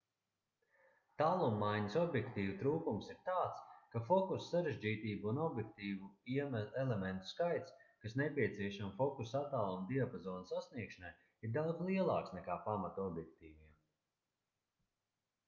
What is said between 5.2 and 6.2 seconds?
un objektīvu